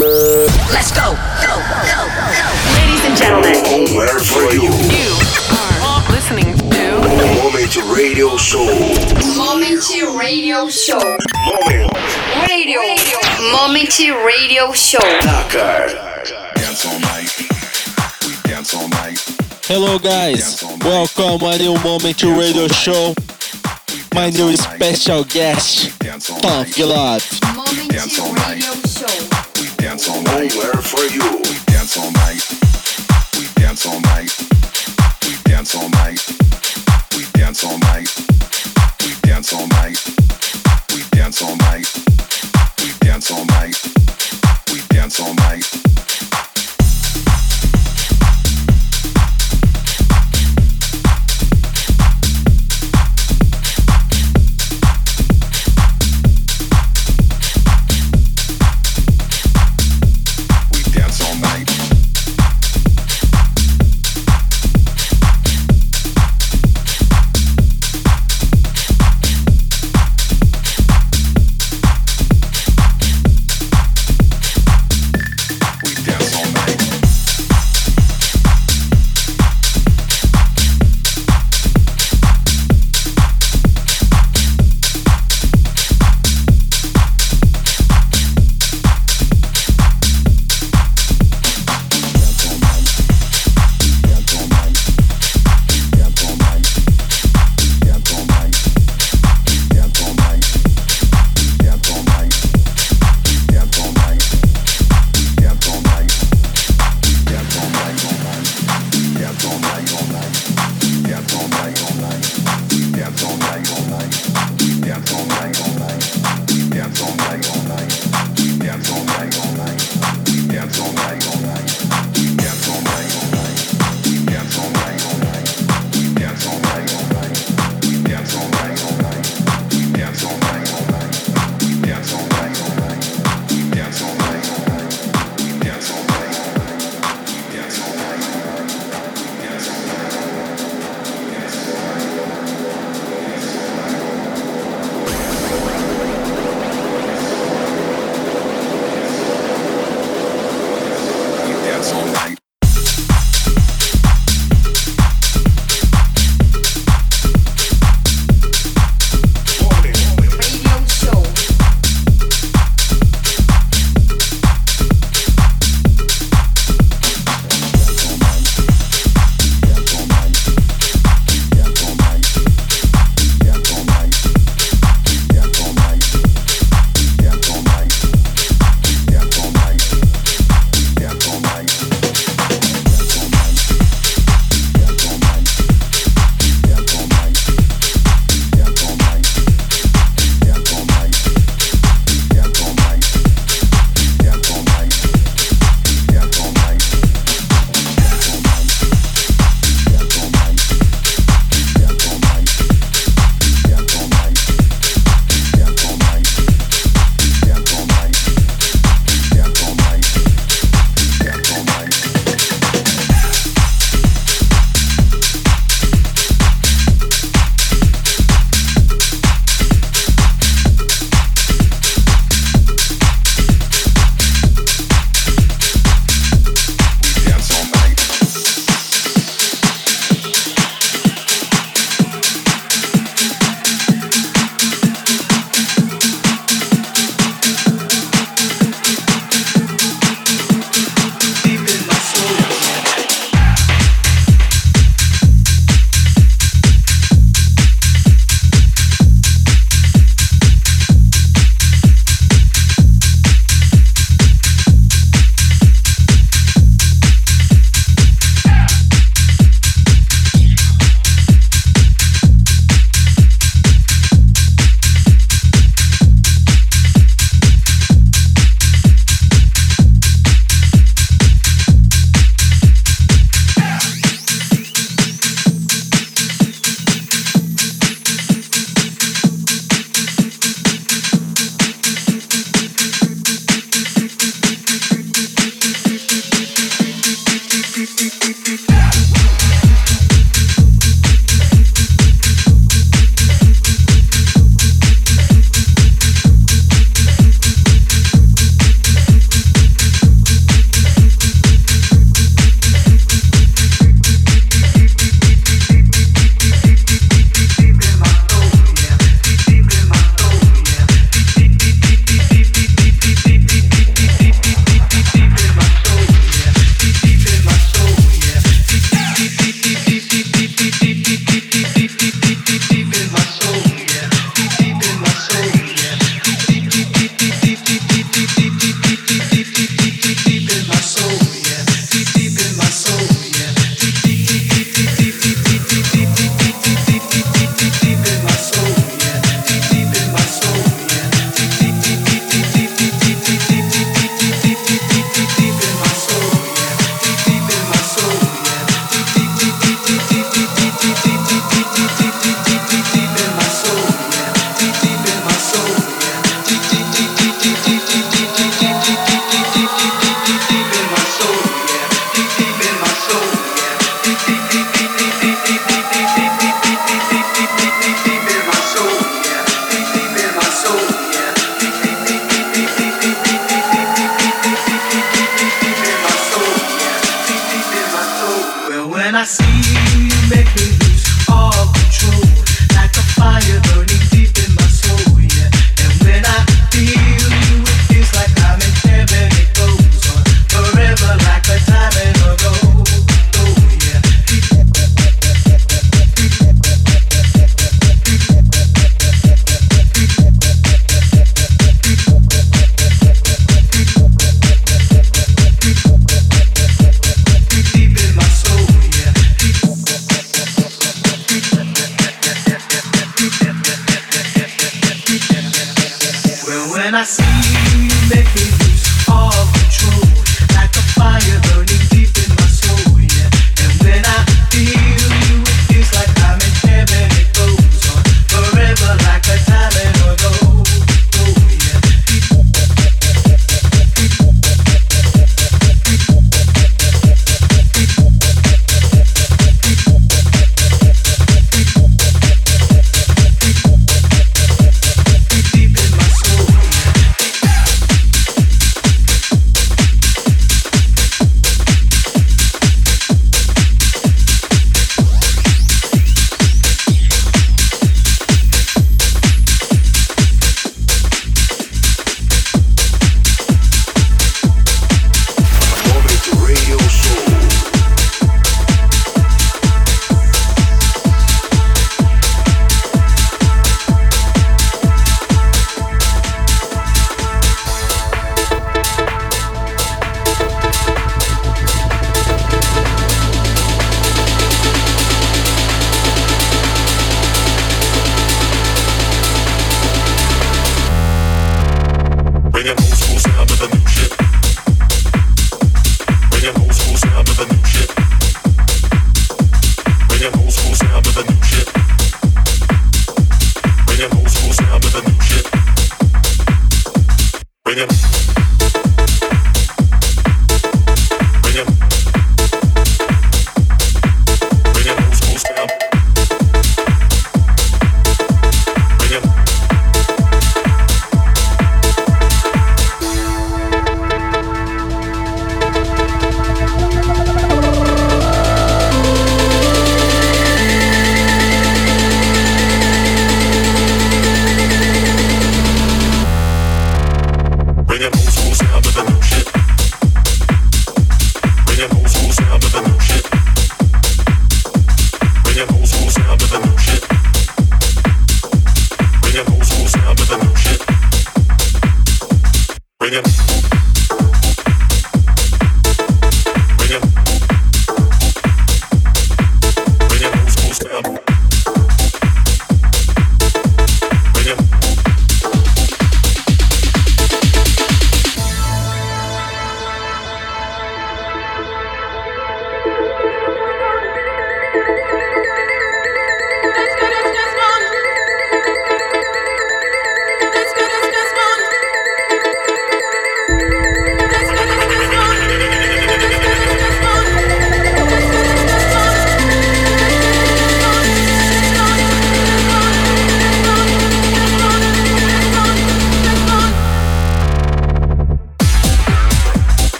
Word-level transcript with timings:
Let's 0.00 0.92
go. 0.92 1.12
Go. 1.12 1.52
Go. 1.52 1.92
Go. 1.92 2.48
Ladies 2.72 3.04
and 3.04 3.16
gentlemen. 3.18 3.52
Homeware 3.66 4.18
for 4.18 4.50
you. 4.54 4.72
You 4.88 5.12
are 5.52 6.10
listening 6.10 6.56
to 6.56 6.64
Moment 7.36 7.76
Radio 7.94 8.38
Show. 8.38 8.64
Moment 9.36 9.84
Radio 10.18 10.70
Show. 10.70 10.98
Moment. 11.44 11.92
Radio. 12.48 12.80
Moment 13.52 13.98
Radio 14.24 14.72
Show. 14.72 15.00
Dakar. 15.20 15.88
Dance 16.54 16.86
all 16.86 17.00
night. 17.00 17.36
We 18.22 18.50
dance 18.50 18.72
all 18.72 18.88
night. 18.88 19.18
Hello 19.64 19.98
guys, 19.98 20.64
welcome 20.80 21.46
a 21.46 21.58
new 21.58 21.78
Moment 21.84 22.22
Radio 22.22 22.68
Show. 22.68 23.14
My 24.14 24.30
new 24.30 24.56
special 24.56 25.24
guest, 25.24 25.98
Dance 25.98 26.30
all 26.30 26.40
Tom 26.40 26.62
night. 26.62 26.72
Gilad. 26.72 27.54
Moment 27.54 28.48
Radio 28.48 28.72
Show. 28.88 29.39
We 29.80 29.86
dance 29.86 30.10
all 30.10 30.20
night. 30.20 30.52
We 30.52 31.56
dance 31.64 31.96
all 31.96 32.10
night. 32.12 32.44
We 33.38 33.46
dance 33.54 33.86
all 33.86 33.98
night. 33.98 34.30
We 35.24 35.34
dance 35.44 35.74
all 35.74 35.88
night. 35.88 36.20
We 37.16 37.24
dance 37.32 37.64
all 37.64 37.78
night. 37.78 38.10
We 39.00 39.14
dance 39.22 39.54
all 39.54 39.66
night. 39.68 39.96
We 40.92 41.02
dance 41.16 41.42
all 41.42 41.56
night. 41.56 41.86
We 44.70 44.82
dance 44.90 45.18
all 45.18 45.34
night. 45.34 46.19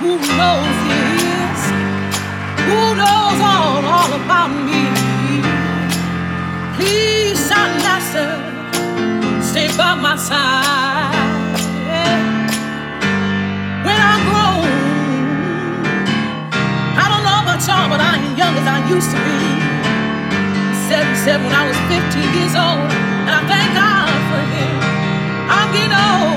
who 0.00 0.14
knows 0.38 0.78
his, 0.86 1.60
who 2.68 2.80
knows 2.94 3.38
all, 3.42 3.82
all 3.82 4.12
about 4.14 4.50
me. 4.68 4.86
Please, 6.76 7.38
son, 7.38 7.70
stay 9.42 9.68
by 9.76 9.94
my 9.94 10.14
side. 10.14 11.58
When 13.86 13.98
I 14.12 14.14
grow, 14.28 14.54
I 17.02 17.04
don't 17.10 17.24
know 17.26 17.38
about 17.42 17.60
y'all, 17.66 17.88
but 17.90 18.00
I 18.00 18.22
ain't 18.22 18.38
young 18.38 18.54
as 18.54 18.66
I 18.66 18.78
used 18.94 19.10
to 19.10 19.18
be. 19.26 19.40
77 20.86 21.44
when 21.44 21.54
I 21.54 21.66
was 21.66 21.78
15 21.90 22.38
years 22.38 22.54
old, 22.54 22.86
and 23.26 23.34
I 23.34 23.42
thank 23.50 23.68
God 23.74 24.14
for 24.30 24.42
him. 24.54 24.74
I'm 25.50 25.68
getting 25.72 25.92
old. 25.92 26.27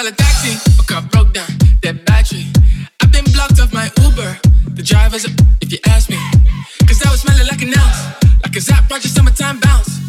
call 0.00 0.08
a 0.08 0.12
taxi. 0.12 0.52
My 0.78 0.84
car 0.84 1.02
broke 1.02 1.32
down, 1.34 1.48
dead 1.80 2.04
battery. 2.04 2.46
I've 3.00 3.12
been 3.12 3.24
blocked 3.32 3.60
off 3.60 3.72
my 3.72 3.90
Uber. 4.02 4.38
The 4.74 4.82
driver's 4.82 5.24
a 5.24 5.30
if 5.60 5.72
you 5.72 5.78
ask 5.86 6.08
me. 6.08 6.18
Cause 6.86 7.02
I 7.04 7.10
was 7.10 7.20
smelling 7.20 7.46
like 7.46 7.62
an 7.62 7.76
ounce, 7.76 8.00
like 8.42 8.56
a 8.56 8.60
Zapp 8.60 8.90
Roger 8.90 9.08
summertime 9.08 9.60
bounce. 9.60 10.00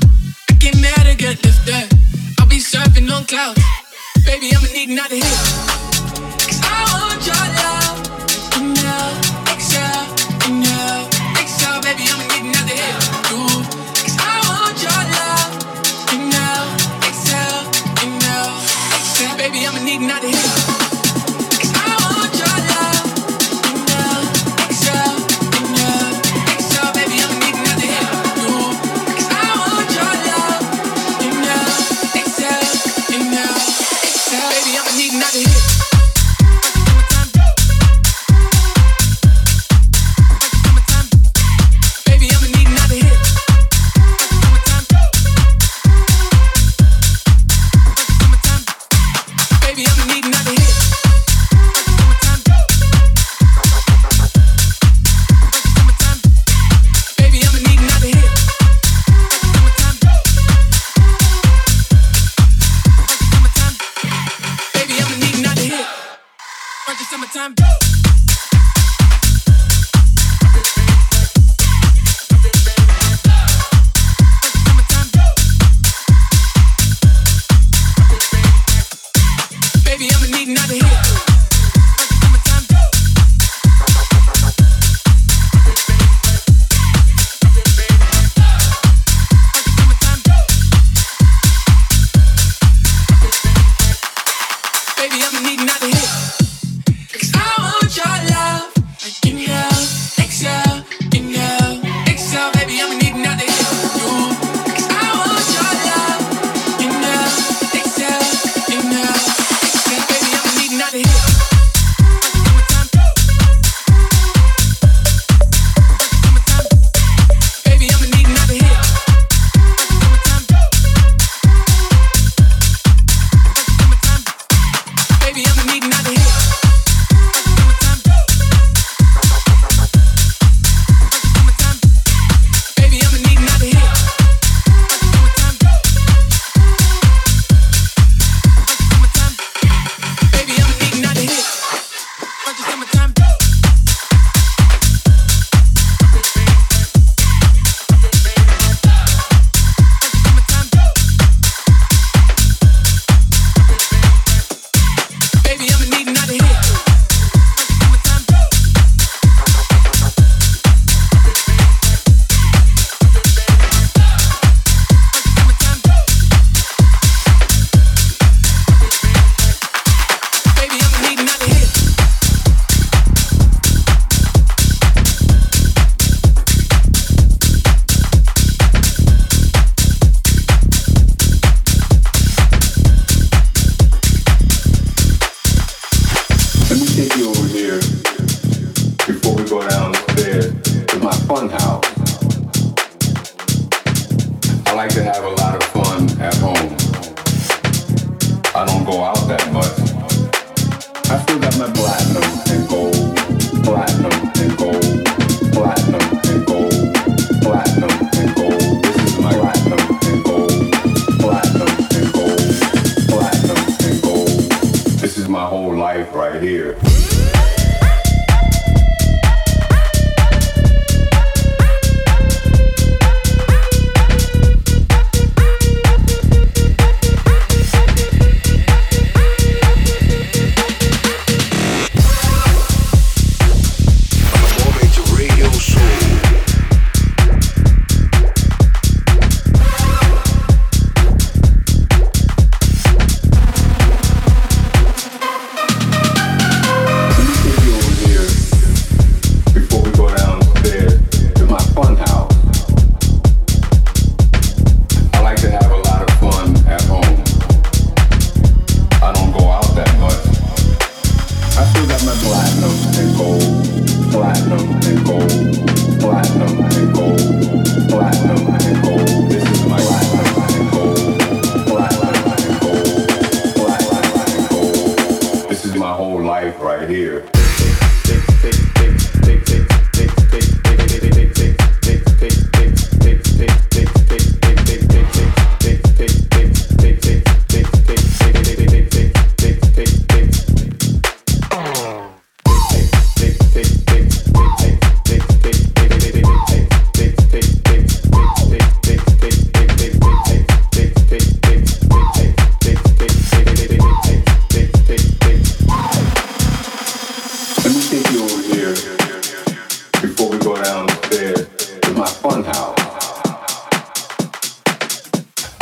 I 0.50 0.54
get 0.54 0.80
mad 0.80 1.04
to 1.08 1.16
get 1.16 1.44
lifted. 1.44 1.88
I'll 2.39 2.48
be 2.48 2.60
surfing 2.60 3.12
on 3.12 3.26
clouds. 3.26 3.62
Baby, 4.26 4.52
I'ma 4.56 4.68
need 4.74 4.89
another 4.89 5.16
hit. 5.16 6.01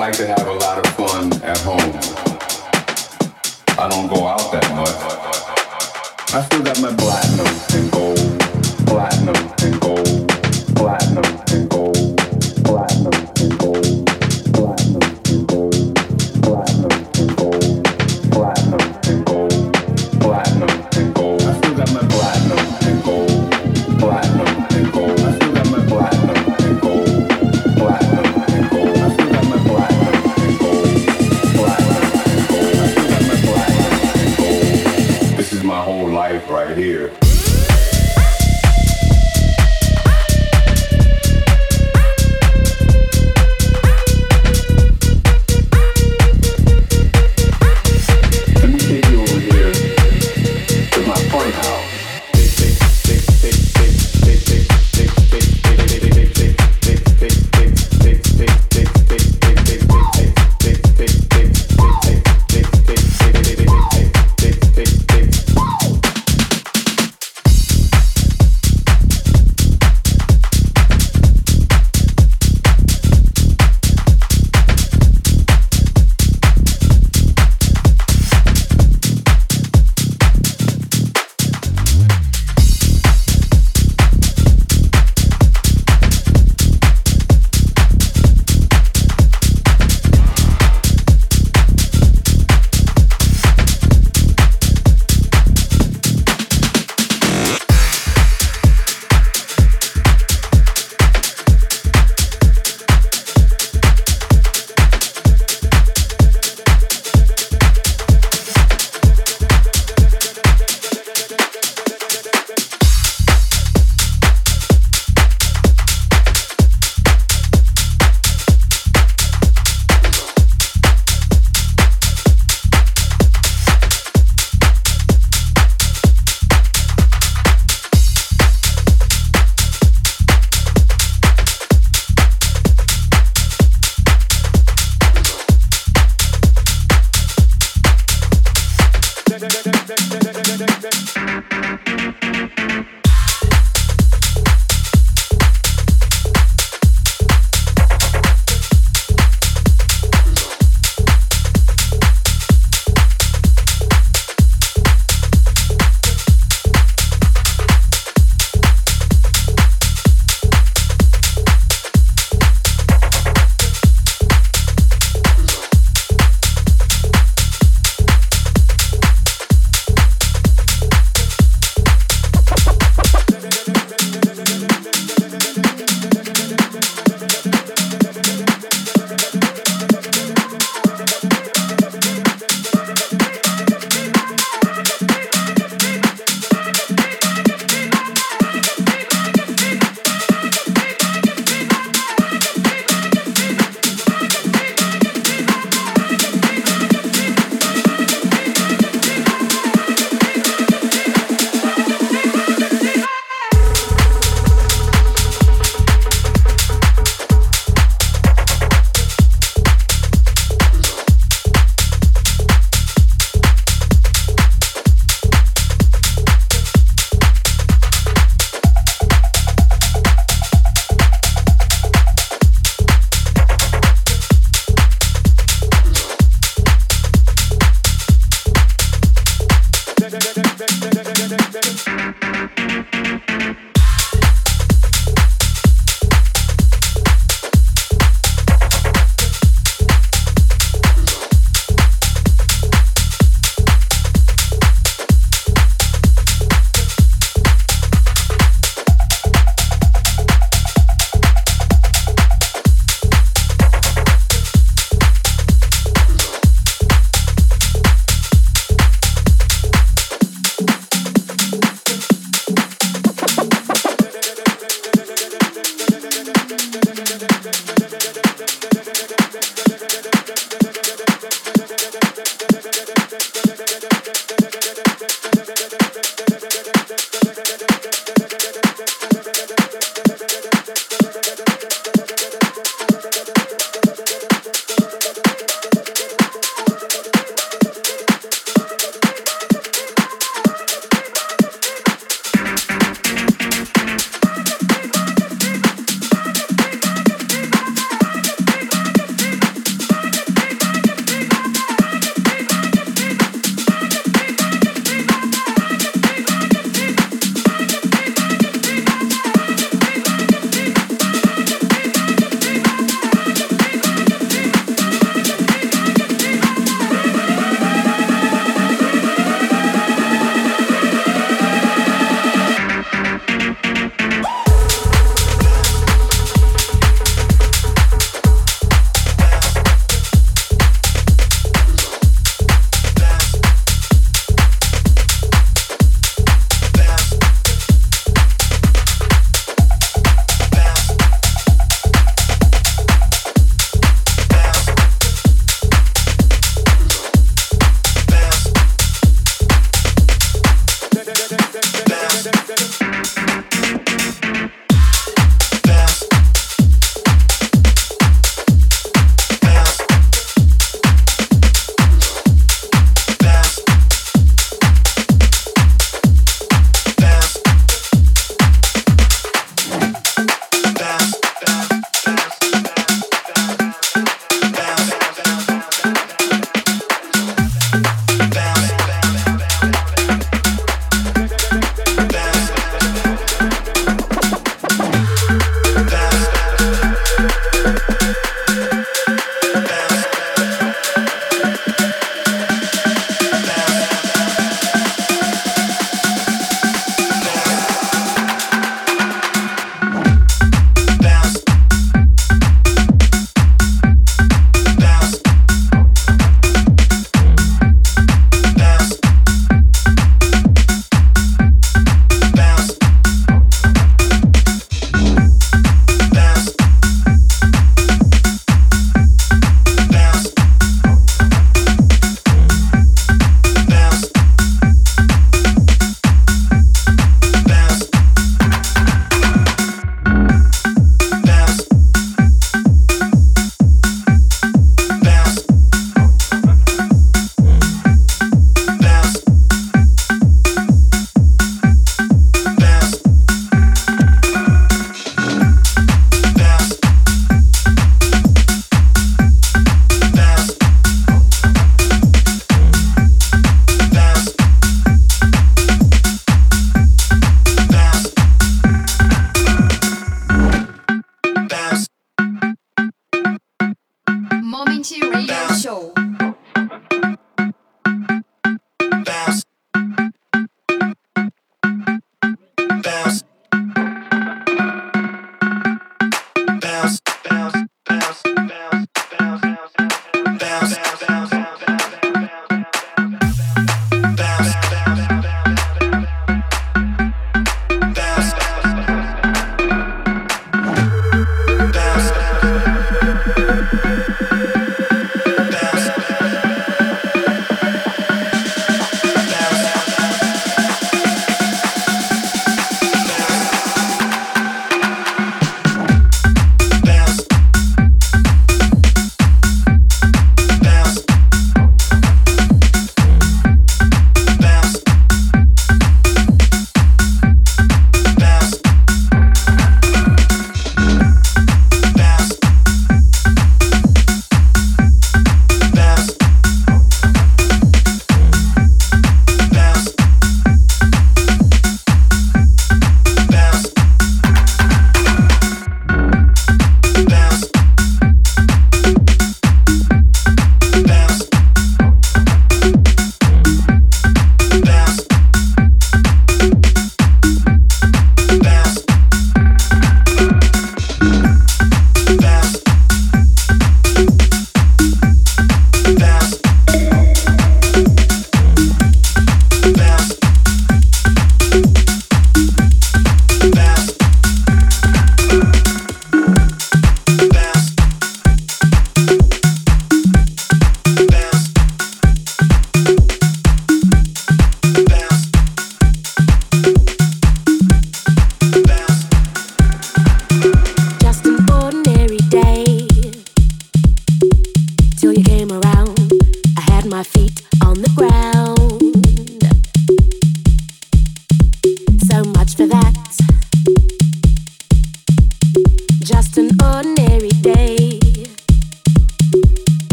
like 0.00 0.16
to 0.16 0.26
have 0.26 0.46
a 0.46 0.52
lot 0.54 0.78
of 0.78 0.86
fun 0.94 1.30
at 1.42 1.58
home. 1.58 1.78
I 3.78 3.86
don't 3.90 4.08
go 4.08 4.26
out 4.26 4.50
that 4.50 4.66
much. 4.74 4.96
I 6.32 6.40
still 6.46 6.62
got 6.62 6.80
my 6.80 6.94
platinum 6.96 7.46
and 7.74 7.92
gold, 7.92 8.86
platinum 8.86 9.36
and 9.62 9.78
gold. 9.78 9.99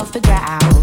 Off 0.00 0.12
the 0.12 0.20
ground 0.20 0.79